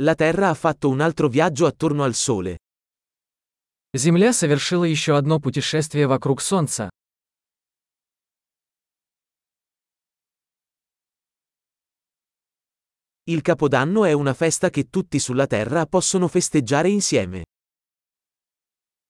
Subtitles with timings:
[0.00, 2.58] La Terra ha fatto un altro viaggio attorno al Sole.
[3.92, 6.88] Земля совершила еще одно путешествие вокруг Солнца.
[13.24, 17.42] Il Capodanno è una festa che tutti sulla Terra possono festeggiare insieme.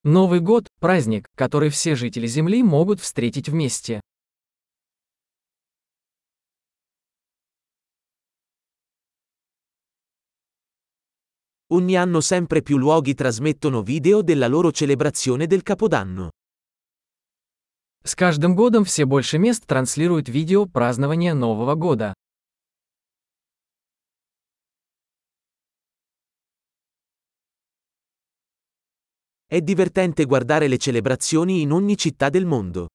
[0.05, 4.00] Новый год – праздник, который все жители Земли могут встретить вместе.
[11.73, 16.30] Ogni anno sempre più luoghi trasmettono video della loro celebrazione del Capodanno.
[18.03, 22.13] С каждым годом все больше мест транслируют видео празднования Нового года.
[29.48, 32.88] È divertente guardare le celebrazioni in ogni città del mondo.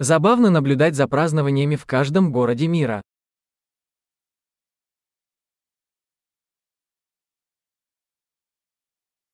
[0.00, 3.00] Забавно наблюдать за празднованиями в каждом городе мира.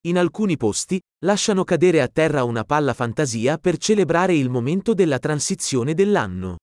[0.09, 5.19] In alcuni posti, lasciano cadere a terra una palla fantasia per celebrare il momento della
[5.19, 6.57] transizione dell'anno.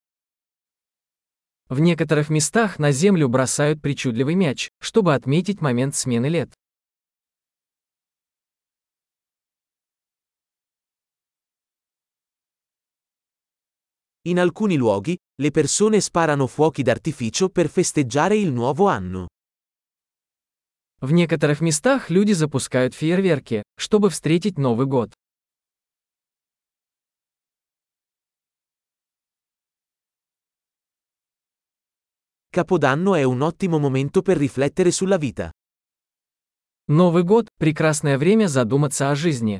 [1.67, 6.53] В некоторых местах на землю бросают причудливый мяч, чтобы отметить момент смены лет.
[14.27, 19.27] In alcuni luoghi, le persone sparano fuochi d'artificio per festeggiare il nuovo anno.
[21.00, 25.12] В некоторых местах люди запускают фейерверки, чтобы встретить Новый год.
[32.50, 35.50] Capodanno è un ottimo momento per riflettere sulla vita.
[36.88, 39.58] Новый год– прекрасное время задуматься о жизни.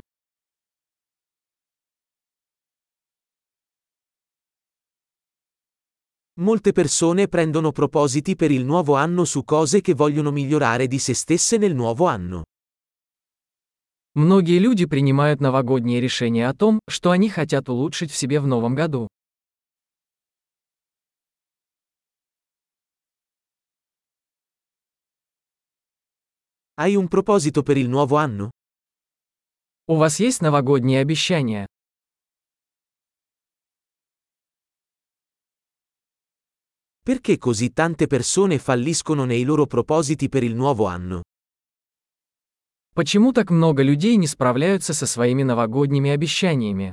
[6.39, 11.15] Molte persone prendono propositi per il nuovo anno su cose che vogliono migliorare di se
[11.15, 12.43] stesse nel nuovo anno.
[14.13, 18.75] Многие люди принимают новогодние решения о том, что они хотят улучшить в себе в новом
[18.75, 19.07] году.
[26.75, 28.51] Hai un proposito per il nuovo anno?
[29.87, 31.65] У вас есть новогодние обещания?
[37.06, 41.22] Perché così tante persone falliscono nei loro propositi per il nuovo anno?
[42.94, 46.92] Почему так много людей не справляются со своими новогодними обещаниями?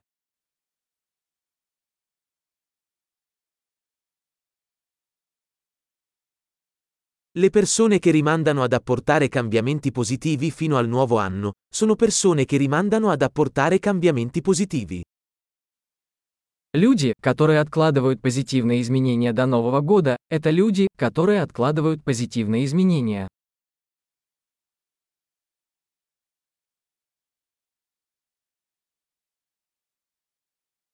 [7.33, 12.57] Le persone che rimandano ad apportare cambiamenti positivi fino al nuovo anno, sono persone che
[12.57, 15.03] rimandano ad apportare cambiamenti positivi.
[16.74, 23.28] Люди, которые откладывают позитивные изменения до Нового года, это люди, которые откладывают позитивные изменения.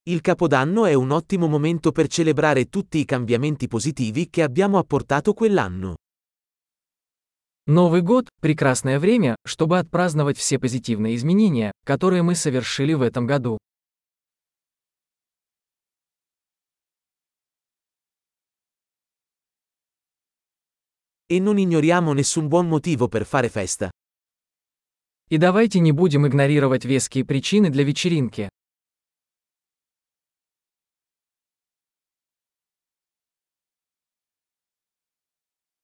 [0.04, 5.32] Il Capodanno è un ottimo momento per celebrare tutti i cambiamenti positivi che abbiamo apportato
[5.32, 5.96] quell'anno.
[7.68, 13.56] Новый год– прекрасное время, чтобы отпраздновать все позитивные изменения, которые мы совершили в этом году.
[21.29, 23.89] E non ignoriamo nessun buon motivo per fare festa.
[25.27, 28.49] И давайте не будем игнорировать веские причины для вечеринки.